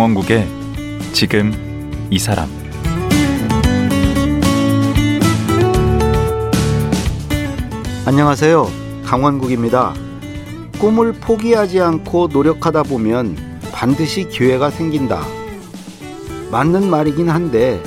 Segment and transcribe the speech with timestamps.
[0.00, 0.48] 강원국의
[1.12, 1.52] 지금
[2.08, 2.48] 이 사람
[8.06, 8.66] 안녕하세요.
[9.04, 9.92] 강원국입니다.
[10.78, 13.36] 꿈을 포기하지 않고 노력하다 보면
[13.72, 15.20] 반드시 기회가 생긴다.
[16.50, 17.82] 맞는 말이긴 한데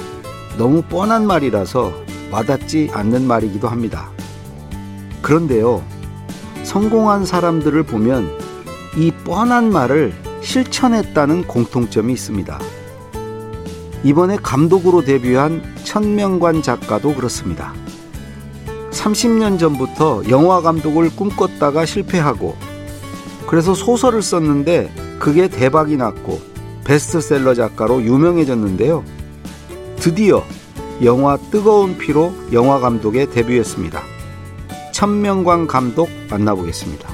[0.59, 1.91] 너무 뻔한 말이라서
[2.29, 4.11] 와닿지 않는 말이기도 합니다.
[5.23, 5.83] 그런데요,
[6.61, 8.29] 성공한 사람들을 보면
[8.97, 12.59] 이 뻔한 말을 실천했다는 공통점이 있습니다.
[14.03, 17.73] 이번에 감독으로 데뷔한 천명관 작가도 그렇습니다.
[18.91, 22.55] 30년 전부터 영화 감독을 꿈꿨다가 실패하고
[23.47, 26.41] 그래서 소설을 썼는데 그게 대박이 났고
[26.83, 29.03] 베스트셀러 작가로 유명해졌는데요.
[29.95, 30.43] 드디어
[31.03, 34.01] 영화 뜨거운 피로 영화 감독에 데뷔했습니다.
[34.91, 37.12] 천명관 감독 만나보겠습니다.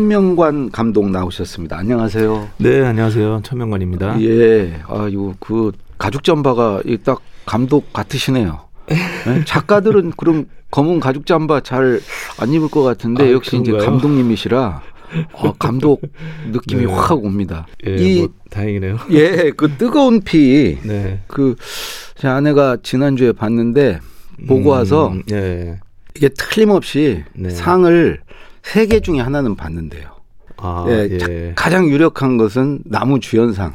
[0.00, 1.78] 천명관 감독 나오셨습니다.
[1.78, 2.48] 안녕하세요.
[2.58, 3.40] 네, 안녕하세요.
[3.42, 4.20] 천명관입니다.
[4.20, 8.60] 예, 아유 그 가죽 잠바가 딱 감독 같으시네요.
[8.88, 9.44] 네?
[9.46, 11.98] 작가들은 그럼 검은 가죽 잠바 잘
[12.38, 13.76] 안 입을 것 같은데 아, 역시 그런가요?
[13.76, 14.82] 이제 감독님이시라
[15.32, 16.02] 어, 감독
[16.52, 16.92] 느낌이 네.
[16.92, 17.66] 확 옵니다.
[17.86, 18.98] 예, 이 뭐 다행이네요.
[19.12, 21.22] 예, 그 뜨거운 피, 네.
[21.26, 24.00] 그제 아내가 지난주에 봤는데
[24.46, 25.78] 보고 와서 음, 예.
[26.14, 27.48] 이게 틀림없이 네.
[27.48, 28.20] 상을
[28.72, 30.08] 세 개 중에 하나는 받는데요.
[30.58, 31.18] 아, 예, 예.
[31.18, 33.74] 자- 가장 유력한 것은 나무 주연상,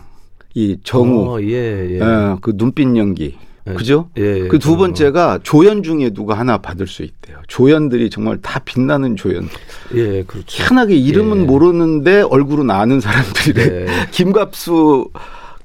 [0.53, 2.01] 이 정우, 어, 예, 예.
[2.01, 3.37] 어, 그 눈빛 연기,
[3.67, 3.73] 예.
[3.73, 4.09] 그죠?
[4.17, 4.47] 예.
[4.47, 7.37] 그두 어, 번째가 조연 중에 누가 하나 받을 수 있대요.
[7.47, 9.47] 조연들이 정말 다 빛나는 조연.
[9.93, 10.45] 예, 그렇죠.
[10.63, 11.45] 희한하게 이름은 예.
[11.45, 13.85] 모르는데 얼굴은 아는 사람들이래.
[13.85, 13.85] 네.
[14.11, 15.07] 김갑수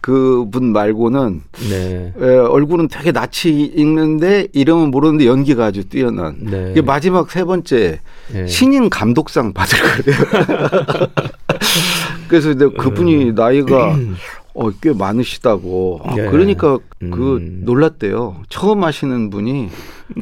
[0.07, 2.13] 그분 말고는 네.
[2.17, 6.37] 에, 얼굴은 되게 낯이 익는데 이름은 모르는데 연기가 아주 뛰어난.
[6.39, 6.69] 네.
[6.71, 7.99] 이게 마지막 세 번째
[8.33, 8.47] 예.
[8.47, 11.09] 신인 감독상 받을 거래요.
[12.29, 13.97] 그래서 근데 그분이 나이가
[14.55, 16.03] 어, 꽤 많으시다고.
[16.05, 16.29] 아, 예.
[16.31, 17.63] 그러니까 그 음.
[17.65, 18.43] 놀랐대요.
[18.49, 19.69] 처음 하시는 분이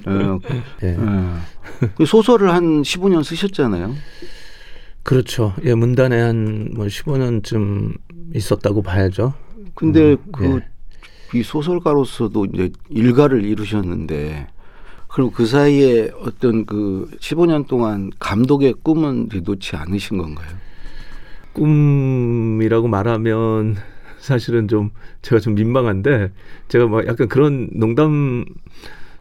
[0.06, 0.38] 어,
[0.82, 0.96] 예.
[0.98, 1.40] 어,
[1.94, 3.94] 그 소설을 한 15년 쓰셨잖아요.
[5.02, 5.52] 그렇죠.
[5.66, 7.98] 예, 문단에 한 뭐 15년쯤
[8.34, 9.34] 있었다고 봐야죠.
[9.74, 10.60] 근데 음,
[11.30, 14.46] 그이 소설가로서도 이제 일가를 이루셨는데
[15.08, 20.48] 그럼 그 사이에 어떤 그 15년 동안 감독의 꿈은 놓지 않으신 건가요?
[21.52, 23.76] 꿈이라고 말하면
[24.18, 24.90] 사실은 좀
[25.22, 26.32] 제가 좀 민망한데
[26.68, 28.44] 제가 막 약간 그런 농담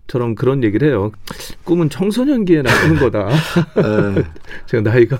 [0.07, 1.11] 처럼 그런 얘기를 해요.
[1.63, 3.29] 꿈은 청소년기에 나오는 거다.
[3.29, 4.23] 에,
[4.67, 5.17] 제가 나이가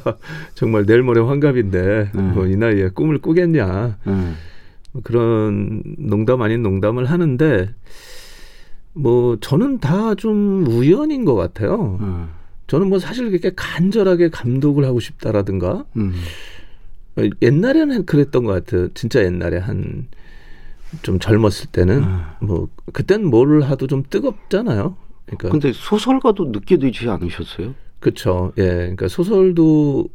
[0.55, 2.33] 정말 내일 모레 환갑인데 음.
[2.33, 4.33] 뭐이 나이에 꿈을 꾸겠냐 에.
[4.93, 7.73] 뭐 그런 농담 아닌 농담을 하는데
[8.93, 11.97] 뭐 저는 다 좀 우연인 것 같아요.
[11.99, 12.29] 어,
[12.67, 16.13] 저는 뭐 사실 그렇게 간절하게 감독을 하고 싶다라든가 음.
[17.17, 18.87] 어, 옛날에는 그랬던 것 같아요.
[18.93, 20.07] 진짜 옛날에 한
[21.01, 22.37] 좀 젊었을 때는 아.
[22.39, 24.95] 뭐 그땐 뭘 하도 좀 뜨겁잖아요.
[25.25, 27.73] 그러니까 근데 소설가도 늦게 되지 않으셨어요?
[27.99, 28.51] 그렇죠.
[28.59, 30.07] 예, 그러니까 소설도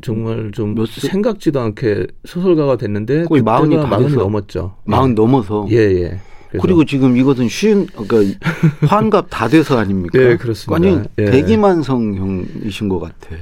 [0.00, 4.16] 정말 좀 생각지도 않게 소설가가 됐는데 거의 마흔이 돼서.
[4.16, 4.76] 넘었죠.
[4.84, 5.66] 마흔 넘어서.
[5.70, 6.20] 예, 예.
[6.60, 8.38] 그리고 지금 이것은 쉬운 그러니까
[8.86, 10.18] 환갑 다 돼서 아닙니까?
[10.20, 10.72] 예, 그렇습니다.
[10.72, 11.30] 완전 예.
[11.30, 13.36] 대기만성형이신 것 같아.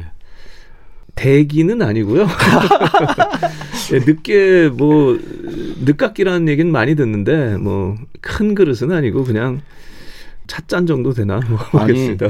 [1.17, 2.27] 대기는 아니고요.
[3.93, 5.19] 예, 늦게 뭐
[5.85, 9.63] 늦깎이라는 얘기는 많이 듣는데 뭐 큰 그릇은 아니고 그냥
[10.47, 12.29] 찻잔 정도 되나 뭐 모르겠습니다.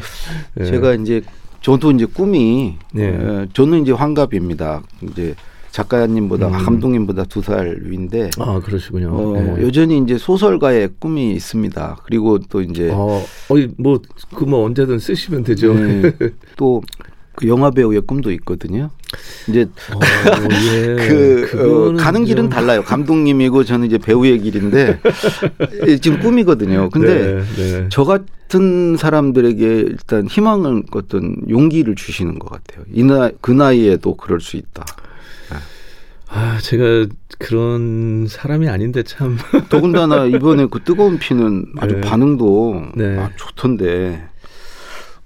[0.60, 0.64] 예.
[0.64, 1.22] 제가 이제
[1.60, 3.04] 저도 이제 꿈이 예.
[3.06, 4.82] 에, 저는 이제 환갑입니다.
[5.02, 5.34] 이제
[5.70, 6.52] 작가님보다 음.
[6.52, 9.10] 감독님보다 두 살 위인데 아 그러시군요.
[9.12, 9.62] 어, 예.
[9.62, 11.98] 여전히 이제 소설가의 꿈이 있습니다.
[12.04, 15.72] 그리고 또 이제 어, 어이 뭐그 뭐 언제든 쓰시면 되죠.
[15.74, 16.10] 네,
[16.56, 16.82] 또
[17.40, 18.90] 그 영화 배우의 꿈도 있거든요.
[19.48, 19.62] 이제
[19.94, 19.98] 어,
[20.74, 20.94] 예.
[21.48, 22.82] 그 어, 가는 길은 좀- 달라요.
[22.82, 25.00] 감독님이고 저는 이제 배우의 길인데
[25.88, 26.90] 예, 지금 꿈이거든요.
[26.90, 27.86] 근데 네, 네.
[27.90, 32.84] 저 같은 사람들에게 일단 희망을 어떤 용기를 주시는 것 같아요.
[32.92, 34.84] 이 나, 그 나이에도 그럴 수 있다.
[36.32, 37.06] 아 제가
[37.38, 39.36] 그런 사람이 아닌데 참.
[39.68, 42.00] 더군다나 이번에 그 뜨거운 피는 아주 네.
[42.02, 43.18] 반응도 네.
[43.18, 44.28] 아, 좋던데.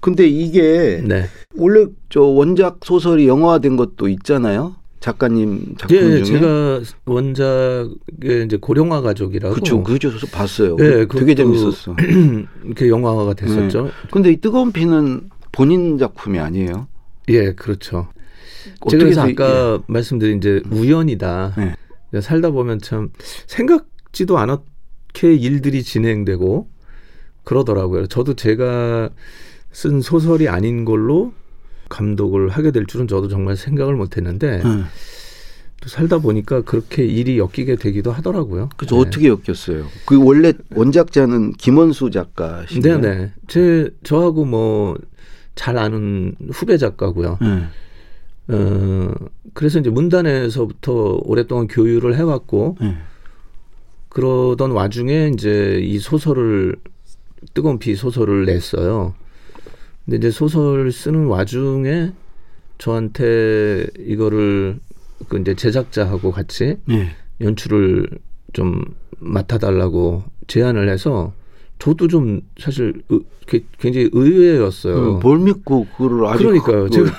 [0.05, 1.25] 근데 이게 네.
[1.55, 4.75] 원래 저 원작 소설이 영화화된 것도 있잖아요.
[4.99, 6.23] 작가님 작품 예, 중에.
[6.23, 9.55] 제가 원작의 이제 고령화 가족이라고.
[9.55, 9.81] 그렇죠.
[9.81, 10.77] 그저 봤어요.
[10.79, 11.95] 예, 되게 재밌었어.
[12.65, 13.89] 이렇게 영화화가 됐었죠.
[14.11, 16.87] 근데 이 뜨거운 피는 본인 작품이 아니에요.
[17.29, 18.07] 예, 그렇죠.
[18.87, 21.55] 제가 그래서 아까 말씀드린 이제 우연이다.
[22.11, 22.21] 네.
[22.21, 23.09] 살다 보면 참
[23.47, 26.69] 생각지도 않게 일들이 진행되고
[27.43, 28.05] 그러더라고요.
[28.05, 29.09] 저도 제가
[29.75, 31.33] 쓴 소설이 아닌 걸로
[31.89, 34.83] 감독을 하게 될 줄은 저도 정말 생각을 못 했는데 네.
[35.81, 38.69] 또 살다 보니까 그렇게 일이 엮이게 되기도 하더라고요.
[38.77, 39.01] 그래서 네.
[39.01, 39.85] 어떻게 엮였어요?
[40.05, 43.01] 그 원래 원작자는 김원수 작가신가요?
[43.01, 43.31] 네네.
[43.47, 44.95] 제 저하고 뭐
[45.55, 47.39] 잘 아는 후배 작가고요.
[47.41, 47.63] 네.
[48.47, 49.11] 어
[49.53, 52.97] 그래서 이제 문단에서부터 오랫동안 교유를 해왔고 네.
[54.09, 56.75] 그러던 와중에 이제 이 소설을
[57.53, 59.15] 뜨거운 비 소설을 냈어요.
[60.05, 62.11] 근데 이제 소설 쓰는 와중에
[62.77, 64.79] 저한테 이거를
[65.29, 67.09] 그 이제 제작자하고 같이 네.
[67.41, 68.07] 연출을
[68.53, 68.83] 좀
[69.19, 71.33] 맡아달라고 제안을 해서
[71.79, 75.15] 저도 좀 사실 의- 게- 굉장히 의외였어요.
[75.15, 76.85] 음, 뭘 믿고 그거를 아직 그러니까요.
[76.85, 77.11] 그걸-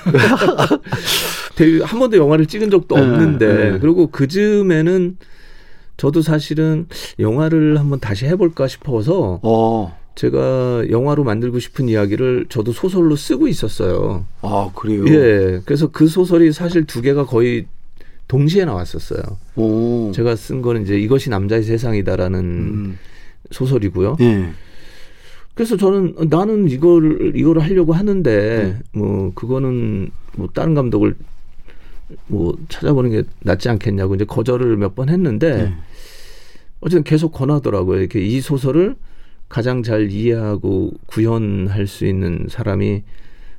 [1.55, 3.79] 제가 한 번도 영화를 찍은 적도 네, 없는데 네.
[3.79, 5.17] 그리고 그 즈음에는
[5.97, 6.87] 저도 사실은
[7.19, 14.25] 영화를 한번 다시 해볼까 싶어서 어, 제가 영화로 만들고 싶은 이야기를 저도 소설로 쓰고 있었어요.
[14.41, 15.05] 아 그래요.
[15.07, 15.61] 예.
[15.63, 17.67] 그래서 그 소설이 사실 두 개가 거의
[18.27, 19.21] 동시에 나왔었어요.
[19.55, 20.11] 오.
[20.15, 22.97] 제가 쓴 거는 이제 이것이 남자의 세상이다라는 음.
[23.51, 24.17] 소설이고요.
[24.21, 24.49] 예.
[25.53, 28.99] 그래서 저는 나는 이거를 이거를 하려고 하는데 네.
[28.99, 31.15] 뭐 그거는 뭐 다른 감독을
[32.25, 35.73] 뭐 찾아보는 게 낫지 않겠냐고 이제 거절을 몇 번 했는데 네.
[36.81, 37.99] 어쨌든 계속 권하더라고요.
[37.99, 38.95] 이렇게 이 소설을
[39.49, 43.03] 가장 잘 이해하고 구현할 수 있는 사람이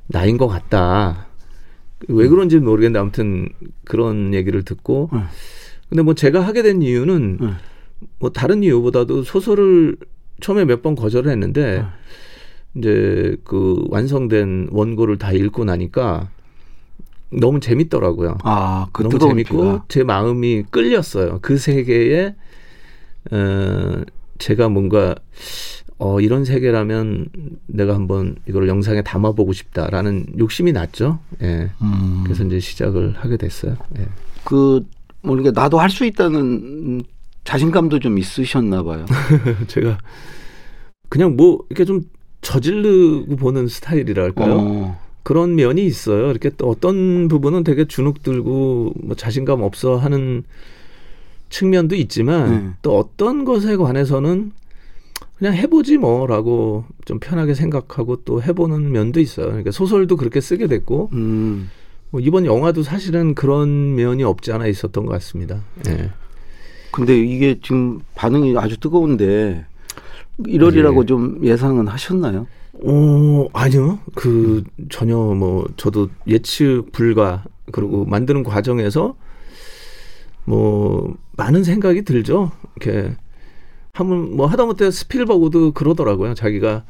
[0.07, 1.27] 나인 것 같다.
[2.07, 2.29] 왜 음.
[2.29, 3.49] 그런지는 모르겠는데 아무튼
[3.85, 5.19] 그런 얘기를 듣고 네.
[5.89, 7.47] 근데 뭐 제가 하게 된 이유는 네.
[8.19, 9.97] 뭐 다른 이유보다도 소설을
[10.39, 11.83] 처음에 몇 번 거절을 했는데
[12.75, 16.29] 이제 그 완성된 원고를 다 읽고 나니까
[17.31, 18.37] 너무 재밌더라고요.
[18.43, 19.85] 아, 그 너무 재밌고 비가.
[19.89, 21.39] 제 마음이 끌렸어요.
[21.41, 22.35] 그 세계에
[23.31, 24.01] 어
[24.39, 25.15] 제가 뭔가
[25.97, 27.27] 어 이런 세계라면
[27.67, 31.19] 내가 한번 이걸 영상에 담아보고 싶다라는 욕심이 났죠.
[31.41, 31.69] 예.
[31.81, 32.21] 음.
[32.23, 33.75] 그래서 이제 시작을 하게 됐어요.
[33.99, 34.07] 예.
[34.45, 34.85] 그
[35.21, 37.03] 모르게 나도 할 수 있다는
[37.43, 39.05] 자신감도 좀 있으셨나 봐요.
[39.67, 39.97] 제가
[41.09, 42.01] 그냥 뭐 이렇게 좀
[42.41, 44.53] 저질르고 보는 스타일이랄까요.
[44.57, 44.99] 어.
[45.23, 46.29] 그런 면이 있어요.
[46.31, 50.43] 이렇게 또 어떤 부분은 되게 주눅 들고 뭐 자신감 없어 하는
[51.49, 52.69] 측면도 있지만 네.
[52.81, 54.51] 또 어떤 것에 관해서는
[55.37, 59.47] 그냥 해보지 뭐라고 좀 편하게 생각하고 또 해보는 면도 있어요.
[59.47, 61.69] 그러니까 소설도 그렇게 쓰게 됐고 음.
[62.11, 65.61] 뭐 이번 영화도 사실은 그런 면이 없지 않아 있었던 것 같습니다.
[65.87, 66.11] 예.
[66.91, 69.65] 근데 이게 지금 반응이 아주 뜨거운데
[70.39, 71.05] 1월이라고 예.
[71.05, 72.47] 좀 예상은 하셨나요?
[72.83, 73.99] 어, 아니요.
[74.15, 79.15] 그 전혀 뭐 저도 예측 불가 그리고 만드는 과정에서
[80.49, 82.51] 뭐 많은 생각이 들죠.
[82.75, 83.15] 이렇게
[83.93, 86.33] 한번 뭐 하다못해 스필버그도 그러더라고요.
[86.33, 86.85] 자기가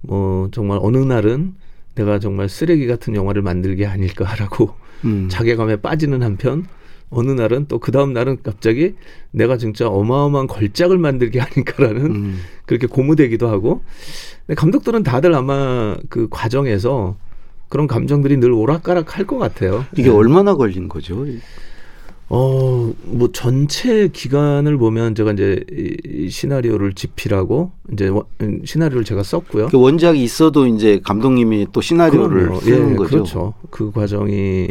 [0.00, 1.54] 뭐 정말 어느 날은
[1.94, 4.70] 내가 정말 쓰레기 같은 영화를 만들게 아닐까라고
[5.04, 5.28] 음.
[5.30, 6.64] 자괴감에 빠지는 한편
[7.10, 8.94] 어느 날은 또 그 다음 날은 갑자기
[9.30, 12.38] 내가 진짜 어마어마한 걸작을 만들게 아닐까라는 음.
[12.64, 13.82] 그렇게 고무되기도 하고
[14.46, 17.16] 근데 감독들은 다들 아마 그 과정에서
[17.68, 19.84] 그런 감정들이 늘 오락가락 할 것 같아요.
[19.92, 20.08] 이게 네.
[20.10, 21.26] 얼마나 걸린 거죠?
[22.28, 29.04] 어, 뭐 전체 기간을 보면 제가 이제 이- 이 시나리오를 집필하고 이제 원- 음, 시나리오를
[29.04, 29.68] 제가 썼고요.
[29.68, 32.60] 그 원작이 있어도 이제 감독님이 또 시나리오를 그럼요.
[32.60, 33.10] 쓰는 예, 거죠.
[33.10, 33.54] 그렇죠.
[33.70, 34.68] 그 과정이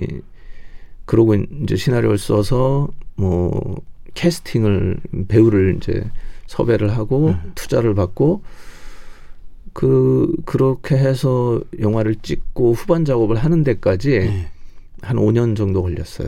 [1.06, 3.76] 그러고 이제 시나리오를 써서 뭐
[4.16, 4.98] 캐스팅을
[5.30, 6.04] 배우를 이제
[6.48, 7.38] 섭외를 하고 네.
[7.56, 8.42] 투자를 받고
[9.72, 14.48] 그 그렇게 해서 영화를 찍고 후반 작업을 하는 데까지 네.
[15.02, 16.28] 한 5년 정도 걸렸어요.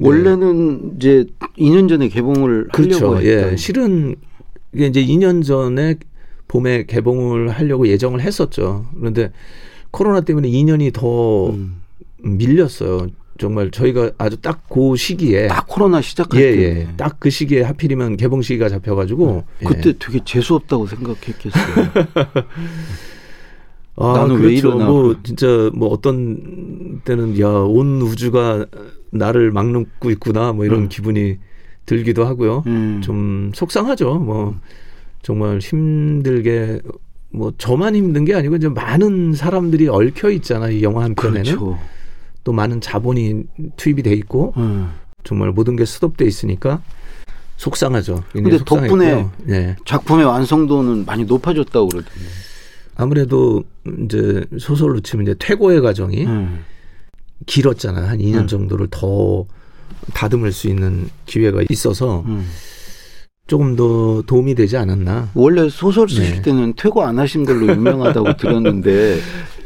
[0.00, 1.26] 원래는 이제
[1.58, 3.16] 2년 전에 개봉을 하려고 그렇죠.
[3.18, 3.52] 했다.
[3.52, 3.56] 예.
[3.56, 4.14] 실은
[4.72, 5.96] 이게 이제 2년 전에
[6.46, 8.86] 봄에 개봉을 하려고 예정을 했었죠.
[8.98, 9.32] 그런데
[9.90, 11.80] 코로나 때문에 2년이 더 음.
[12.22, 13.08] 밀렸어요.
[13.38, 16.62] 정말 저희가 아주 딱 그 시기에 딱 코로나 시작할 예, 때.
[16.62, 16.88] 예.
[16.96, 19.64] 딱 그 시기에 하필이면 개봉 시기가 잡혀가지고 예.
[19.64, 21.64] 그때 되게 재수 없다고 생각했겠어요.
[23.96, 24.68] 아, 나는 왜 그렇죠.
[24.68, 24.84] 이러나.
[24.86, 28.64] 뭐 진짜 뭐 어떤 때는 야 온 우주가
[29.10, 30.88] 나를 막놓고 있구나 뭐 이런 음.
[30.88, 31.38] 기분이
[31.86, 32.64] 들기도 하고요.
[32.66, 33.00] 음.
[33.02, 34.16] 좀 속상하죠.
[34.16, 34.54] 뭐
[35.22, 36.80] 정말 힘들게
[37.30, 41.78] 뭐 저만 힘든 게 아니고 이제 많은 사람들이 얽혀 있잖아 이 영화 한 편에는 그렇죠.
[42.44, 43.44] 또 많은 자본이
[43.76, 44.90] 투입이 돼 있고 음.
[45.24, 46.80] 정말 모든 게 스톱돼 있으니까
[47.56, 48.22] 속상하죠.
[48.32, 49.32] 근데 굉장히 덕분에 속상했고요.
[49.46, 49.76] 네.
[49.84, 52.20] 작품의 완성도는 많이 높아졌다고 그러던데.
[52.94, 53.62] 아무래도
[54.04, 56.64] 이제 소설로 치면 이제 퇴고의 과정이 음.
[57.58, 58.06] 길었잖아요.
[58.06, 58.46] 한 2년 음.
[58.46, 59.44] 정도를 더
[60.14, 62.46] 다듬을 수 있는 기회가 있어서 음.
[63.48, 65.30] 조금 더 도움이 되지 않았나.
[65.34, 66.42] 원래 소설 쓰실 네.
[66.42, 69.18] 때는 퇴고 안 하신 걸로 유명하다고 들었는데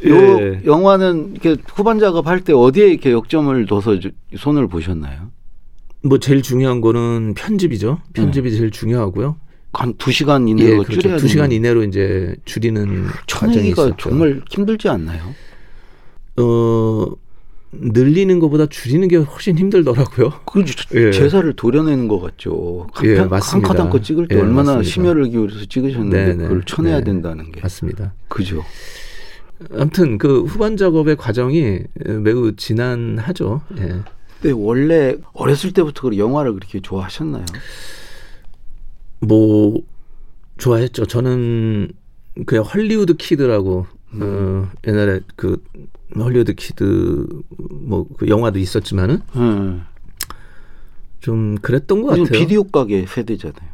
[0.06, 0.60] 요 예.
[0.64, 5.30] 영화는 이렇게 후반 작업할 때 어디에 이렇게 역점을 둬서 주- 손을 보셨나요?
[6.04, 7.98] 뭐 제일 중요한 거는 편집이죠.
[8.12, 9.36] 편집이 제일 중요하고요.
[9.72, 11.00] 한두 시간 예, 이내로 그렇죠.
[11.00, 13.96] 줄여야 두 시간 이내로 이제 줄이는 과정이 있었죠.
[13.98, 15.22] 정말 힘들지 않나요?
[16.36, 17.06] 어
[17.72, 20.32] 늘리는 것보다 줄이는 게 훨씬 힘들더라고요.
[20.44, 20.62] 그
[20.94, 21.10] 예.
[21.10, 22.86] 제사를 도려내는 것 같죠.
[22.92, 23.68] 한, 예, 맞습니다.
[23.68, 24.90] 컷한컷 찍을 때 예, 얼마나 맞습니다.
[24.90, 26.42] 심혈을 기울여서 찍으셨는데 네, 네.
[26.44, 27.04] 그걸 쳐내야 네.
[27.04, 28.12] 된다는 게 맞습니다.
[28.28, 28.62] 그죠.
[29.72, 31.80] 아무튼 그 후반 작업의 과정이
[32.22, 33.62] 매우 진한하죠.
[33.78, 34.00] 예.
[34.40, 37.44] 근데 원래 어렸을 때부터 그 영화를 그렇게 좋아하셨나요?
[39.20, 39.80] 뭐
[40.58, 41.06] 좋아했죠.
[41.06, 41.90] 저는
[42.46, 43.86] 그 헐리우드 kid라고
[44.20, 45.62] 어, 옛날에 그
[46.16, 47.26] 헐리우드 kid
[47.70, 49.80] 뭐 그 영화도 있었지만은 예.
[51.20, 52.24] 좀 그랬던 것 같아요.
[52.26, 53.70] 비디오 가게 세대잖아요.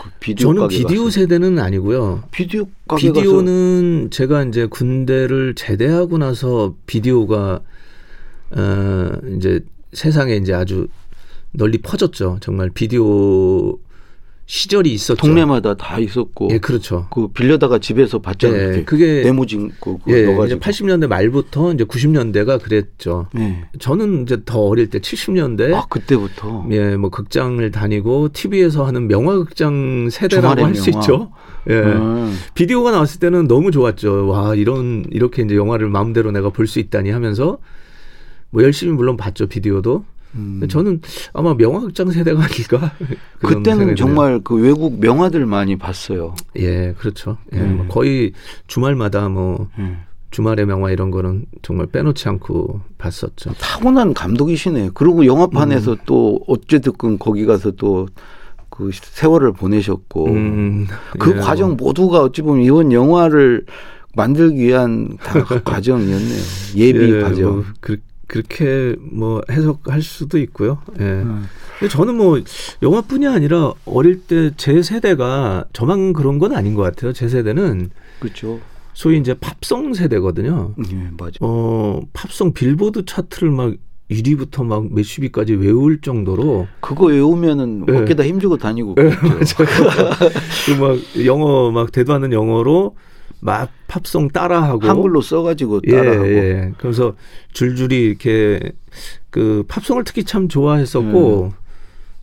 [0.00, 1.10] 그 비디오 저는 비디오 가서.
[1.10, 2.24] 세대는 아니고요.
[2.30, 7.60] 비디오 가게 가서 비디오는 제가 이제 군대를 제대하고 나서 비디오가
[8.50, 9.60] 어 이제
[9.92, 10.88] 세상에 이제 아주
[11.52, 12.38] 널리 퍼졌죠.
[12.40, 13.78] 정말 비디오
[14.46, 15.16] 시절이 있었죠.
[15.26, 17.06] 동네마다 다 있었고 예, 그렇죠.
[17.10, 18.74] 그 빌려다가 집에서 봤잖아요.
[18.78, 20.60] 예, 그게 네모진 거 예, 넣어가지고.
[20.60, 23.26] 80년대 말부터 이제 90년대가 그랬죠.
[23.38, 23.64] 예.
[23.78, 30.08] 저는 이제 더 어릴 때 70년대 아 그때부터 예, 뭐 극장을 다니고 TV에서 하는 명화극장
[30.10, 30.90] 세대라고 할 수.
[30.90, 31.32] 있죠.
[31.70, 31.74] 예.
[31.74, 32.36] 음.
[32.52, 34.28] 비디오가 나왔을 때는 너무 좋았죠.
[34.28, 37.56] 와, 이런 이렇게 이제 영화를 마음대로 내가 볼 수 있다니 하면서
[38.50, 40.04] 뭐 열심히 물론 봤죠, 비디오도.
[40.34, 40.60] 음.
[40.68, 41.00] 저는
[41.32, 42.92] 아마 명화극장 세대가 아닐까.
[43.40, 46.34] 그때는 정말 그 외국 명화들 많이 봤어요.
[46.56, 47.38] 예, 그렇죠.
[47.52, 47.76] 예, 음.
[47.78, 48.32] 뭐 거의
[48.66, 49.96] 주말마다 뭐 예.
[50.30, 53.52] 주말의 명화 이런 거는 정말 빼놓지 않고 봤었죠.
[53.60, 54.90] 타고난 감독이시네.
[54.94, 55.96] 그리고 영화판에서 음.
[56.06, 58.06] 또 어쨌든 거기 가서 또
[58.74, 60.88] 그 세월을 보내셨고 음,
[61.20, 63.64] 그 예, 과정 모두가 어찌 보면 이번 영화를
[64.16, 66.40] 만들기 위한 다 과정이었네요.
[66.74, 67.52] 예비 예, 과정.
[67.52, 70.78] 뭐 그, 그렇게 뭐 해석할 수도 있고요.
[70.98, 71.04] 예.
[71.04, 71.44] 음.
[71.78, 72.40] 근데 저는 뭐
[72.82, 77.12] 영화뿐이 아니라 어릴 때 제 세대가 저만 그런 건 아닌 것 같아요.
[77.12, 77.90] 제 세대는
[78.20, 78.60] 그렇죠.
[78.92, 80.74] 소위 이제 팝송 세대거든요.
[80.92, 81.32] 예, 맞아.
[81.40, 83.74] 어, 팝송 빌보드 차트를 막
[84.10, 87.96] 1위부터 막 몇십 위까지 외울 정도로 그거 외우면은 예.
[87.96, 89.64] 어깨다 힘주고 다니고 예, 그랬죠.
[90.66, 92.96] 그막 영어 막 대도 않는 영어로
[93.44, 96.26] 막 팝송 따라하고 한글로 써가지고 예, 따라하고.
[96.28, 96.72] 예.
[96.78, 97.14] 그래서
[97.52, 98.72] 줄줄이 이렇게
[99.28, 101.52] 그 팝송을 특히 참 좋아했었고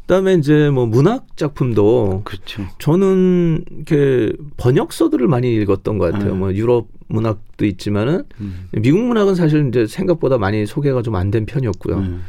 [0.02, 2.64] 그다음에 이제 뭐 문학 작품도 그렇죠.
[2.80, 6.32] 저는 이렇게 번역서들을 많이 읽었던 것 같아요.
[6.34, 6.40] 음.
[6.40, 8.68] 뭐 유럽 문학도 있지만은 음.
[8.72, 11.98] 미국 문학은 사실 이제 생각보다 많이 소개가 좀 안 된 편이었고요.
[11.98, 12.24] 음.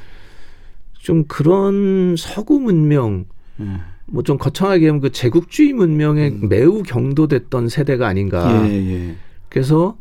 [0.98, 3.24] 좀 그런 서구 문명
[3.58, 3.80] 음.
[4.12, 6.48] 뭐 좀 거창하게 하면 그 제국주의 문명에 음.
[6.48, 8.68] 매우 경도됐던 세대가 아닌가.
[8.68, 9.16] 예, 예.
[9.48, 9.96] 그래서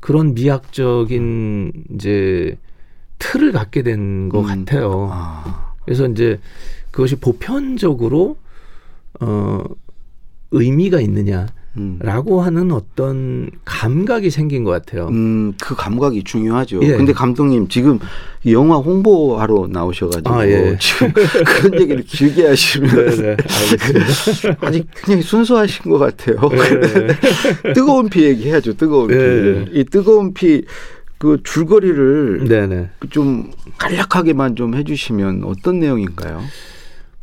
[0.00, 2.56] 그런 미학적인 이제
[3.18, 4.64] 틀을 갖게 된것 음.
[4.64, 5.08] 같아요.
[5.12, 5.74] 아.
[5.84, 6.38] 그래서 이제
[6.92, 8.36] 그것이 보편적으로
[9.20, 9.64] 어
[10.52, 11.48] 의미가 있느냐
[12.00, 12.44] 라고 음.
[12.44, 15.08] 하는 어떤 감각이 생긴 것 같아요.
[15.08, 16.80] 음, 그 감각이 중요하죠.
[16.82, 16.96] 예.
[16.96, 17.98] 근데 감독님 지금
[18.44, 20.76] 이 영화 홍보하러 나오셔가지고 아, 예.
[20.80, 24.66] 지금 그런 얘기를 길게 하시면 네네 알겠습니다.
[24.66, 26.36] 아직 그냥 순수하신 것 같아요.
[26.50, 27.08] 네.
[27.74, 28.76] 뜨거운 피 얘기해야죠.
[28.76, 29.64] 뜨거운 예.
[29.70, 29.80] 피.
[29.80, 30.64] 이 뜨거운 피
[31.18, 32.88] 그 줄거리를 네네.
[33.10, 36.42] 좀 간략하게만 좀 해주시면 어떤 내용인가요?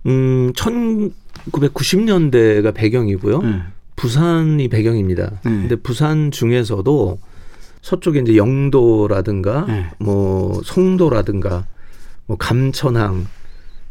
[0.06, 3.42] 음 1990년대가 배경이고요.
[3.42, 3.62] 네.
[3.96, 5.40] 부산이 배경입니다.
[5.44, 5.52] 네.
[5.52, 7.20] 근데 부산 중에서도
[7.82, 9.86] 서쪽에 이제 영도라든가 네.
[10.00, 11.68] 뭐 송도라든가
[12.25, 13.28] 뭐 감천항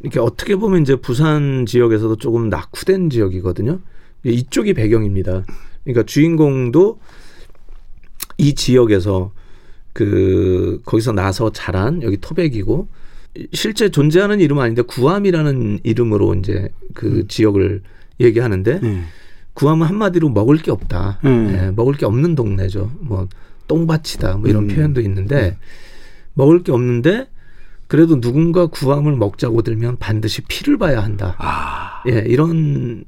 [0.01, 3.79] 이렇게 어떻게 보면 이제 부산 지역에서도 조금 낙후된 지역이거든요.
[4.25, 5.45] 이쪽이 배경입니다.
[5.85, 6.99] 그러니까 주인공도
[8.37, 9.33] 이 지역에서
[9.93, 12.89] 그 거기서 나서 자란 여기 토백이고
[13.53, 17.83] 실제 존재하는 이름은 아닌데 구암이라는 이름으로 이제 그 지역을
[18.21, 19.03] 얘기하는데 네.
[19.55, 21.21] 구암은 한마디로 먹을 게 없다.
[21.25, 21.55] 음.
[21.57, 22.91] 예, 먹을 게 없는 동네죠.
[23.01, 23.29] 뭐
[23.69, 24.37] 똥밭이다.
[24.39, 24.69] 뭐 이런 음.
[24.69, 25.57] 표현도 있는데
[26.35, 27.29] 먹을 게 없는데
[27.87, 31.37] 그래도 누군가 구암을 먹자고 들면 반드시 피를 봐야 한다.
[31.39, 33.05] 아, 예, 이런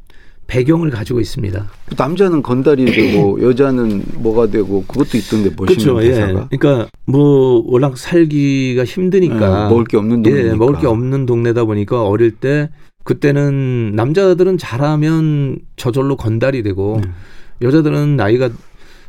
[0.46, 1.66] 배경을 가지고 있습니다.
[1.96, 6.02] 남자는 건달이 되고 여자는 뭐가 되고 그것도 있던데 멋있는 그렇죠.
[6.04, 6.10] 예.
[6.10, 6.48] 대사가.
[6.48, 10.52] 그러니까 뭐 워낙 살기가 힘드니까 예, 먹을 게 없는 동네니까.
[10.52, 12.70] 예, 먹을 게 없는 동네다 보니까 어릴 때
[13.06, 17.14] 그때는 남자들은 잘하면 저절로 건달이 되고 음.
[17.62, 18.50] 여자들은 나이가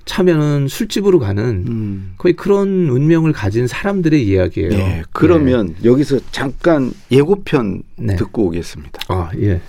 [0.05, 2.13] 차면은 술집으로 가는 음.
[2.17, 4.71] 거의 그런 운명을 가진 사람들의 이야기예요.
[4.71, 8.15] 예, 그러면 여기서 잠깐 예고편 네.
[8.15, 9.01] 듣고 오겠습니다.
[9.09, 9.59] 아 예.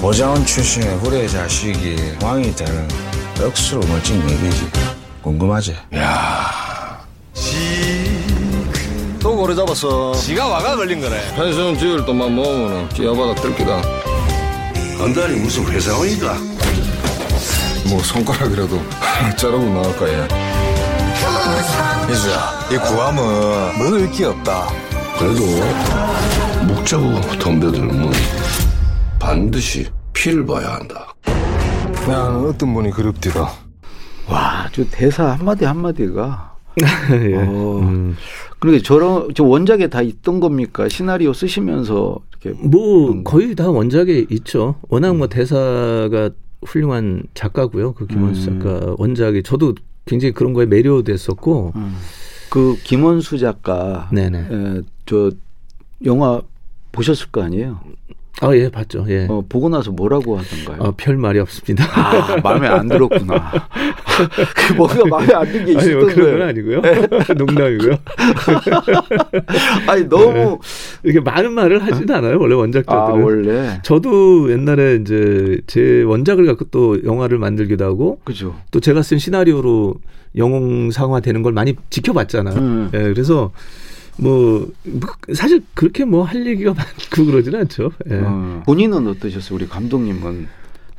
[0.00, 2.86] 보자원 출신의 후레 자식이 왕이 되는
[3.40, 4.66] 억수로 멋진 얘기지.
[5.22, 5.74] 궁금하지?
[9.22, 10.12] 또 고래 잡았어.
[10.14, 11.16] 지가 와가 걸린 거래.
[11.36, 13.80] 한숨 지을 돈만 모으면 기아바다 뜰기다.
[14.98, 16.34] 간단히 무슨 회사원이가
[17.88, 18.80] 뭐 손가락이라도
[19.36, 20.26] 자르고 나올 거야.
[22.10, 24.68] 이수야, 이 구함은 먹을 게 없다.
[25.18, 25.44] 그래도
[26.66, 28.12] 묵자고 덤벼들면
[29.20, 31.06] 반드시 피를 봐야 한다.
[32.06, 33.52] 난 어떤 분이 그립디다.
[34.28, 36.51] 와, 저 대사 한마디 한마디가
[37.30, 37.34] 예.
[37.36, 37.78] 어.
[37.80, 38.16] 음.
[38.58, 40.88] 그러니까 저런 저 원작에 다 있던 겁니까?
[40.88, 43.24] 시나리오 쓰시면서 이렇게 뭐 음.
[43.24, 44.76] 거의 다 원작에 있죠.
[44.88, 46.30] 워낙 뭐 대사가
[46.64, 47.92] 훌륭한 작가고요.
[47.94, 48.60] 그 김원수 음.
[48.60, 49.74] 작가 원작이 저도
[50.04, 51.72] 굉장히 그런 거에 매료됐었고.
[51.74, 51.96] 음.
[52.50, 54.38] 그 김원수 작가 네네.
[54.38, 55.30] 에, 저
[56.04, 56.42] 영화
[56.92, 57.80] 보셨을 거 아니에요?
[58.40, 59.04] 아 예 봤죠.
[59.08, 59.26] 예.
[59.28, 60.88] 어, 보고 나서 뭐라고 하던가요?
[60.88, 61.84] 아, 별 말이 없습니다.
[61.94, 63.52] 아, 마음에 안 들었구나.
[64.56, 66.48] 그 뭔가 마음에 안 든게 아니 있었던 뭐 그런 건.
[66.48, 66.80] 아니고요.
[67.36, 67.92] 농담이고요.
[69.86, 70.58] 아니 너무
[71.04, 72.38] 이게 많은 말을 하진 않아요.
[72.40, 73.20] 원래 원작자들은.
[73.20, 78.56] 아 원래 저도 옛날에 이제 제 원작을 갖고 또 영화를 만들기도 하고 그죠.
[78.70, 79.94] 또 제가 쓴 시나리오로
[80.36, 82.56] 영웅상화 되는 걸 많이 지켜봤잖아요.
[82.56, 82.90] 음.
[82.94, 83.52] 예, 그래서
[84.18, 85.00] 뭐, 뭐
[85.34, 87.90] 사실 그렇게 뭐 할 얘기가 많고 그러지는 않죠.
[88.10, 88.16] 예.
[88.16, 89.56] 어, 본인은 어떠셨어요?
[89.56, 90.46] 우리 감독님은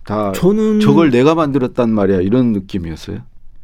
[0.05, 3.19] 다 저는 저걸 내가 만들었단 말이야 이런 느낌이었어요.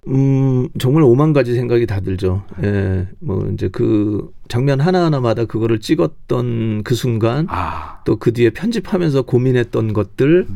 [0.07, 2.43] 음, 정말 오만 가지 생각이 다 들죠.
[2.63, 3.07] 예.
[3.19, 9.93] 뭐 이제 그 장면 하나 하나마다 그거를 찍었던 그 순간 아, 또그 뒤에 편집하면서 고민했던
[9.93, 10.47] 것들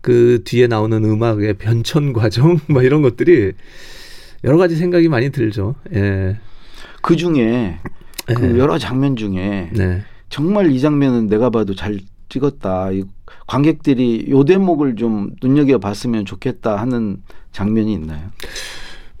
[0.00, 3.52] 그 뒤에 나오는 음악의 변천 과정 뭐 이런 것들이
[4.44, 5.76] 여러 가지 생각이 많이 들죠.
[5.94, 6.38] 예.
[7.02, 7.78] 그 중에
[8.34, 8.58] 그 예.
[8.58, 10.02] 여러 장면 중에 네.
[10.28, 12.92] 정말 이 장면은 내가 봐도 잘 찍었다.
[12.92, 13.04] 이
[13.46, 18.30] 관객들이 요 대목을 좀 눈여겨 봤으면 좋겠다 하는 장면이 있나요?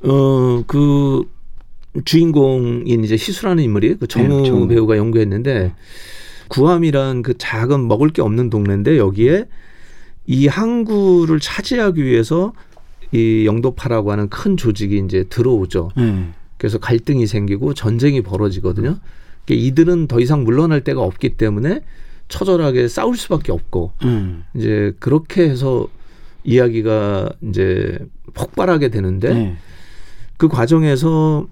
[0.04, 1.24] 어, 그
[2.04, 4.68] 주인공인 이제 희수라는 인물이 그 정우 네, 정우.
[4.68, 5.74] 배우가 연구했는데
[6.48, 9.46] 구암이란 그 작은 먹을 게 없는 동네인데 여기에
[10.26, 12.52] 이 항구를 차지하기 위해서
[13.12, 15.90] 이 영도파라고 하는 큰 조직이 이제 들어오죠.
[15.96, 16.30] 네.
[16.60, 18.98] 그래서 갈등이 생기고 전쟁이 벌어지거든요.
[19.46, 21.80] 그러니까 이들은 더 이상 물러날 데가 없기 때문에
[22.28, 24.44] 처절하게 싸울 수밖에 없고 음.
[24.54, 25.88] 이제 그렇게 해서
[26.44, 27.98] 이야기가 이제
[28.34, 29.56] 폭발하게 되는데 네.
[30.36, 31.48] 그 과정에서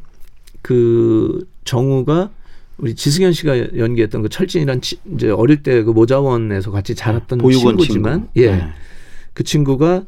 [0.61, 2.31] 그 정우가
[2.77, 7.79] 우리 지승현 씨가 연기했던 그 철진이란 치, 이제 어릴 때 그 모자원에서 같이 자랐던 친구지만
[8.18, 8.29] 친구.
[8.37, 8.68] 예 네.
[9.33, 10.05] 그 친구가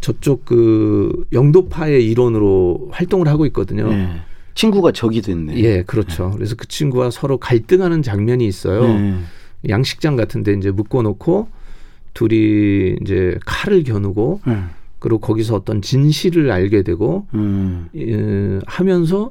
[0.00, 3.88] 저쪽 그 영도파의 일원으로 활동을 하고 있거든요.
[3.88, 4.20] 네.
[4.54, 5.56] 친구가 적이 됐네.
[5.62, 6.30] 예, 그렇죠.
[6.34, 8.82] 그래서 그 친구와 서로 갈등하는 장면이 있어요.
[8.82, 9.18] 네.
[9.68, 11.48] 양식장 같은데 이제 묶어놓고
[12.14, 14.58] 둘이 이제 칼을 겨누고 네.
[14.98, 17.88] 그리고 거기서 어떤 진실을 알게 되고 음.
[17.94, 19.30] 예, 하면서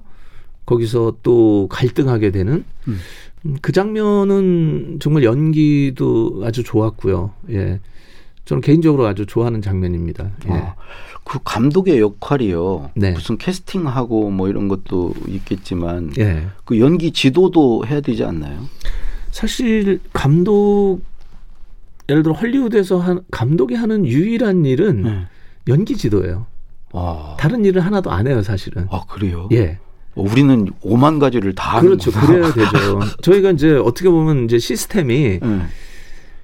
[0.66, 3.00] 거기서 또 갈등하게 되는 음.
[3.46, 7.32] 음, 그 장면은 정말 연기도 아주 좋았고요.
[7.52, 7.80] 예.
[8.48, 10.32] 저는 개인적으로 아주 좋아하는 장면입니다.
[10.48, 10.54] 예.
[10.54, 10.76] 아,
[11.26, 12.92] 그 감독의 역할이요.
[12.96, 13.12] 네.
[13.12, 16.48] 무슨 캐스팅하고 뭐 이런 것도 있겠지만 예.
[16.64, 18.62] 그 연기 지도도 해야 되지 않나요?
[19.32, 21.02] 사실 감독
[22.08, 25.26] 예를 들어 헐리우드에서 한 감독이 하는 유일한 일은 네.
[25.68, 26.46] 연기 지도예요.
[26.94, 28.88] 아, 다른 일을 하나도 안 해요, 사실은.
[28.90, 29.50] 아 그래요?
[29.52, 29.78] 예.
[30.16, 32.12] 어, 우리는 오만 가지를 다 그렇죠.
[32.12, 33.02] 그래야 되죠.
[33.22, 35.62] 저희가 이제 어떻게 보면 이제 시스템이 네.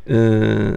[0.09, 0.73] 에,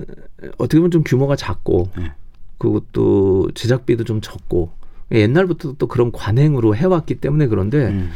[0.59, 2.13] 어떻게 보면 좀 규모가 작고 네.
[2.59, 4.71] 그것도 제작비도 좀 적고
[5.13, 8.11] 옛날부터 또 그런 관행으로 해왔기 때문에 그런데 음.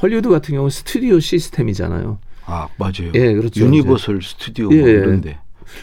[0.00, 2.18] 헐리우드 같은 경우는 스튜디오 시스템이잖아요.
[2.44, 3.10] 아 맞아요.
[3.14, 3.64] 예, 그렇죠.
[3.64, 4.92] 유니버설 스튜디오 예, 뭐 예.
[4.92, 5.38] 이런데.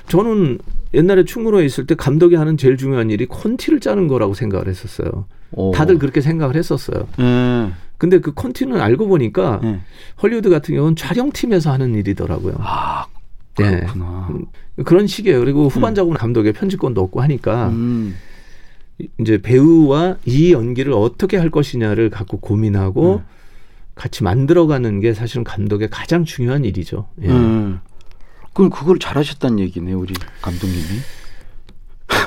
[0.08, 0.60] 저는
[0.94, 5.26] 옛날에 충무로에 있을 때 감독이 하는 제일 중요한 일이 콘티를 짜는 거라고 생각을 했었어요.
[5.52, 5.72] 오.
[5.72, 7.08] 다들 그렇게 생각을 했었어요.
[7.20, 7.72] 예.
[7.98, 9.80] 근데 그 콘티는 알고 보니까 예.
[10.22, 12.56] 헐리우드 같은 경우는 촬영팀에서 하는 일이더라고요.
[12.60, 13.23] 아 예.
[13.56, 14.30] 그렇구나.
[14.86, 15.40] 그런 식이에요.
[15.40, 18.16] 그리고 후반 작업은 감독의 편집권도 없고 하니까 음.
[19.20, 23.26] 이제 배우와 이 연기를 어떻게 할 것이냐를 갖고 고민하고 음.
[23.96, 27.08] 같이 만들어가는 게 사실은 감독의 가장 중요한 일이죠.
[27.22, 27.30] 예.
[27.30, 27.80] 음.
[28.54, 30.84] 그럼 그걸 잘하셨다는 얘기네 우리 감독님이.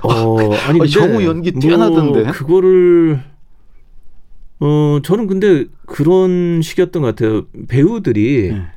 [0.02, 2.22] 어, 아니 아니, 정우 연기 뛰어나던데?
[2.22, 3.22] 뭐 그거를
[4.58, 7.46] 어 저는 근데 그런 식이었던 것 같아요.
[7.68, 8.75] 배우들이 예.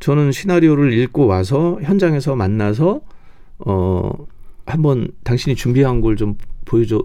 [0.00, 3.00] 저는 시나리오를 읽고 와서 현장에서 만나서
[3.58, 4.10] 어
[4.66, 7.02] 한번 당신이 준비한 걸 좀 보여줘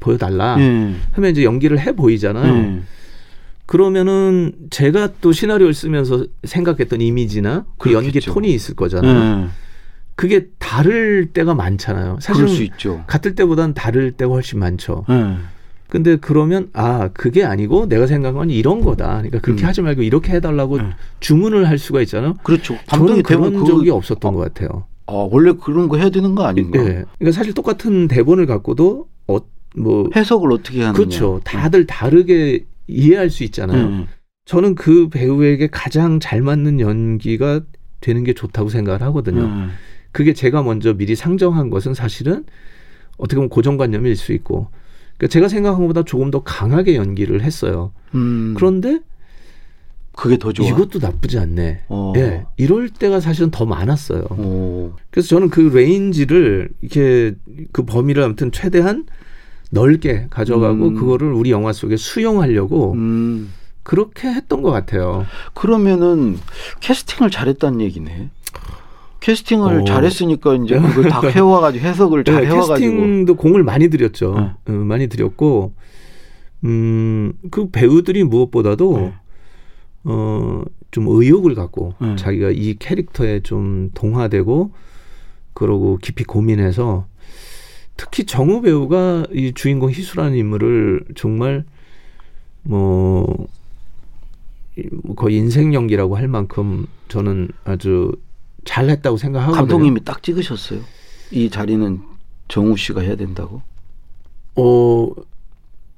[0.00, 0.56] 보여달라.
[0.60, 0.94] 예.
[1.12, 2.54] 하면 이제 연기를 해 보이잖아요.
[2.54, 2.80] 예.
[3.66, 8.32] 그러면은 제가 또 시나리오를 쓰면서 생각했던 이미지나 그 연기 그렇겠죠.
[8.32, 9.44] 톤이 있을 거잖아요.
[9.44, 9.48] 예.
[10.14, 12.18] 그게 다를 때가 많잖아요.
[12.64, 13.04] 있죠.
[13.06, 15.04] 같을 때보단 다를 때가 훨씬 많죠.
[15.88, 15.92] 예.
[15.92, 19.06] 근데 그러면 아 그게 아니고 내가 생각한 건 이런 거다.
[19.18, 19.66] 그러니까 그렇게 음.
[19.66, 20.84] 하지 말고 이렇게 해달라고 네.
[21.20, 22.34] 주문을 할 수가 있잖아요.
[22.42, 22.76] 그렇죠.
[22.88, 24.84] 저는 그런 대본 적이 그, 없었던 것 같아요.
[25.06, 26.78] 아, 원래 그런 거 해야 되는 거 아닌가?
[26.80, 27.04] 예.
[27.18, 29.38] 그러니까 사실 똑같은 대본을 갖고도 어,
[29.76, 30.92] 뭐 해석을 어떻게 하느냐.
[30.92, 31.40] 그렇죠.
[31.44, 34.00] 다들 다르게 이해할 수 있잖아요.
[34.02, 34.06] 예.
[34.44, 37.60] 저는 그 배우에게 가장 잘 맞는 연기가
[38.00, 39.42] 되는 게 좋다고 생각을 하거든요.
[39.42, 39.68] 예.
[40.12, 42.44] 그게 제가 먼저 미리 상정한 것은 사실은
[43.18, 44.68] 어떻게 보면 고정관념일 수 있고,
[45.18, 47.92] 그러니까 제가 생각한 것보다 조금 더 강하게 연기를 했어요.
[48.14, 48.54] 음.
[48.56, 49.00] 그런데
[50.12, 50.66] 그게 더 좋아.
[50.66, 51.82] 이것도 나쁘지 않네.
[51.88, 52.12] 어.
[52.16, 54.22] 예, 이럴 때가 사실은 더 많았어요.
[54.30, 54.92] 오.
[55.10, 57.34] 그래서 저는 그 range를 이렇게
[57.72, 59.06] 그 범위를 아무튼 최대한
[59.70, 60.94] 넓게 가져가고 음.
[60.94, 63.52] 그거를 우리 영화 속에 수용하려고 음.
[63.82, 65.24] 그렇게 했던 것 같아요.
[65.54, 66.36] 그러면은
[66.80, 68.30] 캐스팅을 잘했다는 얘기네.
[69.20, 69.84] 캐스팅을 어.
[69.84, 72.74] 잘했으니까 이제 그걸 다 해와가지고 해석을 잘 네, 해와가지고.
[72.78, 74.34] 캐스팅도 공을 많이 들였죠.
[74.66, 74.72] 네.
[74.72, 75.72] 어, 많이 들였고,
[76.64, 79.14] 음, 그 배우들이 무엇보다도, 네.
[80.04, 82.16] 어, 좀 의욕을 갖고 네.
[82.16, 84.70] 자기가 이 캐릭터에 좀 동화되고,
[85.52, 87.06] 그러고 깊이 고민해서,
[87.96, 91.64] 특히 정우 배우가 이 주인공 희수라는 인물을 정말,
[92.62, 93.46] 뭐,
[94.76, 98.12] 이- 뭐 거의 인생 연기라고 할 만큼 저는 아주
[98.68, 99.56] 잘했다고 생각하거든요.
[99.60, 100.80] 감독님이 딱 찍으셨어요.
[101.30, 102.00] 이 자리는
[102.48, 103.62] 정우 씨가 해야 된다고.
[104.56, 105.10] 어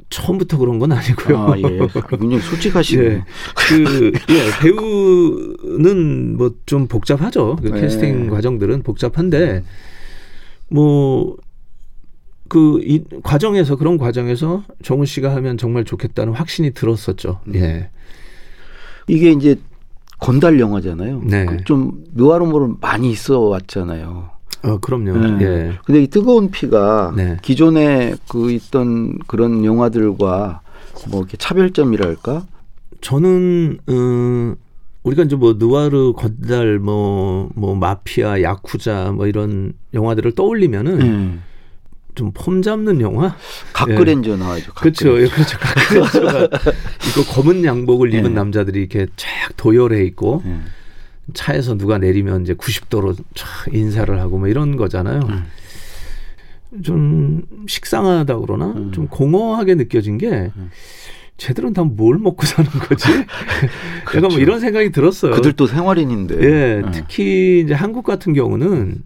[0.09, 1.39] 처음부터 그런 건 아니고요.
[1.39, 1.63] 아 예.
[2.09, 3.03] 굉장히 솔직하시네.
[3.15, 3.25] 예.
[3.69, 7.57] 그 예, 배우는 뭐 좀 복잡하죠.
[7.57, 7.81] 그 네.
[7.81, 9.65] 캐스팅 과정들은 복잡한데
[10.69, 11.37] 뭐.
[12.49, 17.41] 그 이 과정에서 그런 과정에서 정훈 씨가 하면 정말 좋겠다는 확신이 들었었죠.
[17.47, 17.55] 음.
[17.55, 17.91] 예.
[19.07, 19.57] 이게 이제
[20.21, 21.23] 건달 영화잖아요.
[21.25, 21.47] 네.
[21.47, 24.31] 그좀 느와르모를 많이 있어 왔잖아요.
[24.63, 25.17] 어 그럼요.
[25.39, 25.45] 네.
[25.45, 25.73] 예.
[25.85, 27.37] 근데 이 뜨거운 피가 네.
[27.43, 30.61] 기존에 그 있던 그런 영화들과
[31.11, 32.45] 뭐 이렇게 차별점이랄까?
[33.01, 34.57] 저는 음
[35.03, 41.43] 우리가 이제 뭐 느와르 건달 뭐뭐 마피아 야쿠자 뭐 이런 영화들을 떠올리면은 음.
[42.15, 43.37] 좀 폼 잡는 영화
[43.73, 44.73] 각그랜저 나와죠.
[44.75, 45.21] 그렇죠.
[45.21, 45.59] 예, 그렇죠.
[45.59, 46.49] 각그랜저가
[47.11, 48.35] 이거 검은 양복을 입은 예.
[48.35, 50.59] 남자들이 이렇게 쫙 도열해 있고 예.
[51.35, 55.21] 차에서 누가 내리면 이제 90도로 쫙 인사를 하고 뭐 이런 거잖아요.
[56.85, 58.93] 좀 식상하다 그러나 음.
[58.93, 60.51] 좀 공허하게 느껴진 게
[61.37, 63.09] 쟤들은 다 뭘 먹고 사는 거지?
[64.15, 65.33] 약간 뭐 이런 생각이 들었어요.
[65.33, 65.51] 그렇죠.
[65.51, 66.37] 그들도 생활인인데.
[66.43, 66.91] 예, 예.
[66.93, 69.03] 특히 이제 한국 같은 경우는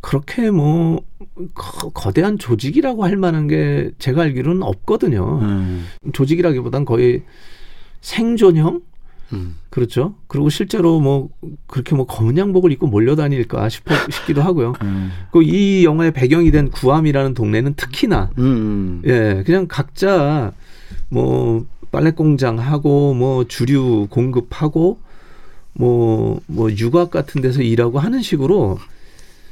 [0.00, 1.02] 그렇게 뭐
[1.54, 5.40] 거, 거대한 조직이라고 할 만한 게 제가 알기로는 없거든요.
[5.42, 5.86] 음.
[6.12, 7.22] 조직이라기보단 거의
[8.00, 8.82] 생존형
[9.32, 9.56] 음.
[9.68, 10.14] 그렇죠.
[10.26, 11.28] 그리고 실제로 뭐
[11.66, 14.72] 그렇게 뭐 검은 양복을 입고 몰려다닐까 싶어 싶기도 하고요.
[14.82, 15.10] 음.
[15.32, 19.02] 그이 영화의 배경이 된 구암이라는 동네는 특히나 음.
[19.06, 20.52] 예, 그냥 각자
[21.08, 24.98] 뭐 빨래 공장 하고 뭐 주류 공급하고
[25.74, 28.78] 뭐뭐 육악 같은 데서 일하고 하는 식으로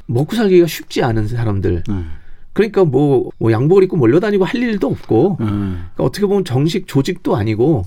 [0.09, 1.83] 먹고 살기가 쉽지 않은 사람들.
[1.89, 2.11] 음.
[2.53, 5.45] 그러니까 뭐, 뭐 양복을 입고 몰려다니고 할 일도 없고 음.
[5.95, 7.85] 그러니까 어떻게 보면 정식 조직도 아니고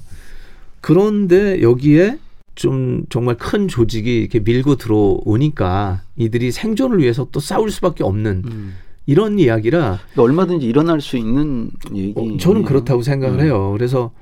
[0.81, 2.19] 그런데 여기에
[2.55, 8.75] 좀 정말 큰 조직이 이렇게 밀고 들어오니까 이들이 생존을 위해서 또 싸울 수밖에 없는 음.
[9.07, 12.15] 이런 이야기라 그러니까 얼마든지 일어날 수 있는 얘기.
[12.17, 13.45] 어, 저는 그렇다고 생각을 음.
[13.45, 13.71] 해요.
[13.77, 14.13] 그래서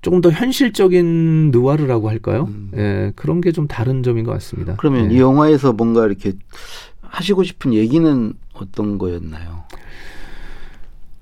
[0.00, 2.48] 조금 더 현실적인 느와르라고 할까요?
[2.48, 2.70] 음.
[2.76, 4.74] 예, 그런 게 좀 다른 점인 것 같습니다.
[4.78, 5.16] 그러면 예.
[5.16, 6.32] 이 영화에서 뭔가 이렇게
[7.12, 9.64] 하시고 싶은 얘기는 어떤 거였나요?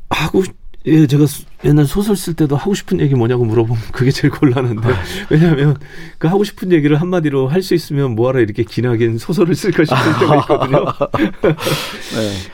[0.09, 0.55] 하고 싶-
[0.87, 4.89] 예, 제가 수- 옛날 소설 쓸 때도 하고 싶은 얘기 뭐냐고 물어보면 그게 제일 곤란한데
[4.89, 5.03] 아.
[5.29, 5.77] 왜냐하면
[6.19, 10.37] 그 하고 싶은 얘기를 한마디로 할 수 있으면 뭐하러 이렇게 기나긴 소설을 쓸까 싶을 때가
[10.39, 10.85] 있거든요.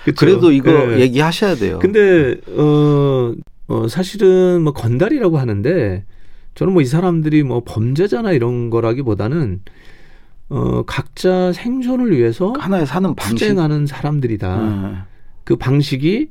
[0.06, 0.12] 네.
[0.18, 1.00] 그래도 이거 예.
[1.00, 1.78] 얘기하셔야 돼요.
[1.78, 3.32] 근데 어,
[3.68, 6.04] 어 사실은 뭐 건달이라고 하는데
[6.56, 9.60] 저는 뭐 이 사람들이 뭐 범죄자나 이런 거라기보다는
[10.48, 13.34] 어 각자 생존을 위해서 하나의 사는 방식.
[13.38, 14.56] 투쟁하는 사람들이다.
[14.60, 15.02] 음.
[15.44, 16.30] 그 방식이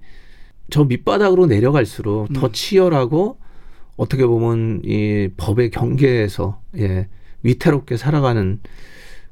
[0.69, 3.37] 저 밑바닥으로 내려갈수록 더 치열하고
[3.97, 7.07] 어떻게 보면 이 법의 경계에서 예,
[7.43, 8.59] 위태롭게 살아가는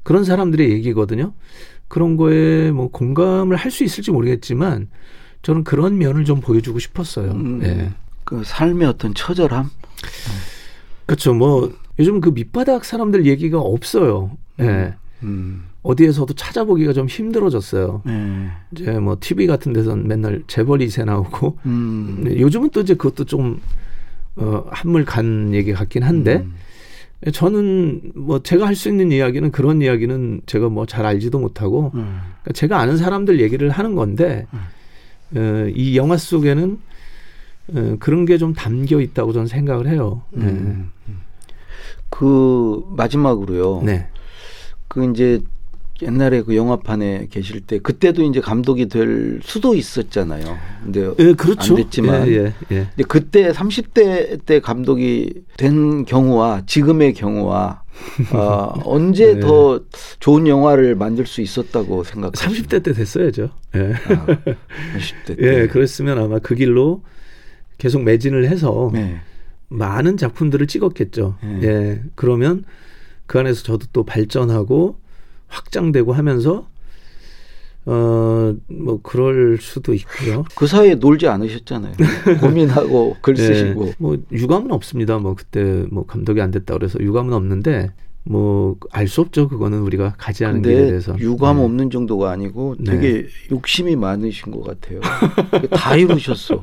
[0.02, 1.32] 그런 사람들의 얘기거든요.
[1.88, 4.88] 그런 거에 뭐 공감을 할 수 있을지 모르겠지만
[5.42, 7.32] 저는 그런 면을 좀 보여주고 싶었어요.
[7.32, 7.60] 음.
[7.64, 7.90] 예.
[8.24, 9.68] 그 삶의 어떤 처절함.
[11.06, 11.34] 그렇죠.
[11.34, 14.36] 뭐 요즘 그 밑바닥 사람들 얘기가 없어요.
[14.60, 14.94] 예.
[15.22, 15.64] 음.
[15.82, 18.02] 어디에서도 찾아보기가 좀 힘들어졌어요.
[18.06, 18.48] 네.
[18.72, 22.22] 이제 뭐 TV 같은 데서는 맨날 재벌 2세 나오고 음.
[22.24, 23.60] 네, 요즘은 또 이제 그것도 좀
[24.36, 26.54] 어, 한물 간 얘기 같긴 한데 음.
[27.32, 32.18] 저는 뭐 제가 할 수 있는 이야기는 그런 이야기는 제가 뭐 잘 알지도 못하고 음.
[32.42, 34.46] 그러니까 제가 아는 사람들 얘기를 하는 건데
[35.34, 36.78] 어, 이 영화 속에는
[37.74, 40.22] 어, 그런 게 좀 담겨 있다고 저는 생각을 해요.
[40.36, 40.90] 음.
[42.10, 43.82] 그 마지막으로요.
[43.84, 44.08] 네.
[44.94, 45.40] 그 이제
[46.02, 50.56] 옛날에 그 영화판에 계실 때 그때도 이제 감독이 될 수도 있었잖아요.
[50.82, 51.74] 근데 예, 그렇죠.
[51.74, 52.86] 안 됐지만 예, 예, 예.
[52.94, 57.82] 근데 그때 30대 때 감독이 된 경우와 지금의 경우와
[58.32, 59.40] 어, 언제 네.
[59.40, 59.80] 더
[60.18, 62.78] 좋은 영화를 만들 수 있었다고 생각하십니까?
[62.78, 63.50] 30대 때 됐어야죠.
[63.76, 63.80] 예.
[63.80, 65.62] 아, 30대 때.
[65.62, 67.02] 예, 그랬으면 아마 그 길로
[67.78, 69.20] 계속 매진을 해서 네.
[69.68, 71.36] 많은 작품들을 찍었겠죠.
[71.42, 71.60] 네.
[71.62, 72.02] 예.
[72.16, 72.64] 그러면
[73.26, 74.98] 그 안에서 저도 또 발전하고
[75.48, 76.66] 확장되고 하면서
[77.86, 80.44] 어, 뭐 그럴 수도 있고요.
[80.56, 81.94] 그 사이에 놀지 않으셨잖아요.
[82.40, 83.88] 고민하고 글 쓰시고.
[83.88, 85.18] 예, 뭐 유감은 없습니다.
[85.18, 87.92] 뭐 그때 뭐 감독이 안 됐다 그래서 유감은 없는데
[88.26, 89.48] 뭐 알 수 없죠.
[89.48, 91.14] 그거는 우리가 가지 않은 길에 대해서.
[91.18, 91.64] 유감 네.
[91.64, 92.92] 없는 정도가 아니고 네.
[92.92, 95.00] 되게 욕심이 많으신 것 같아요.
[95.70, 96.62] 다 이루셨어.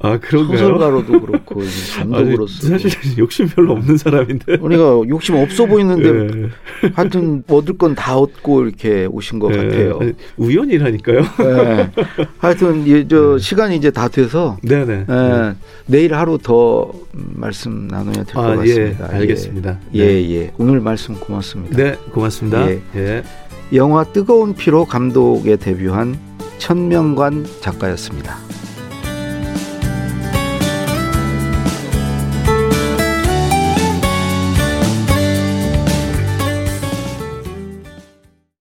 [0.00, 0.58] 아 그런가요?
[0.58, 1.60] 소설가로도 그렇고
[1.98, 2.68] 감독으로서.
[2.68, 4.56] 사실 욕심 별로 없는 사람인데.
[4.60, 6.90] 우리가 욕심 없어 보이는데 예.
[6.94, 9.98] 하여튼 얻을 건 다 얻고 이렇게 오신 것 예, 같아요.
[10.36, 11.18] 우연이라니까요.
[11.40, 11.90] 예.
[12.38, 15.06] 하여튼 이, 저 시간이 이제 다 돼서 네네.
[15.08, 15.54] 예,
[15.86, 19.08] 내일 하루 더 말씀 나눠야 될것 아, 예, 같습니다.
[19.14, 19.78] 알겠습니다.
[19.94, 20.45] 예, 네.
[20.46, 20.52] 예.
[20.58, 21.76] 오늘 말씀 고맙습니다.
[21.76, 22.70] 네, 고맙습니다.
[22.70, 22.82] 예.
[22.94, 23.22] 예.
[23.72, 26.18] 영화 뜨거운 피로 감독에 데뷔한
[26.58, 28.36] 천명관 작가였습니다.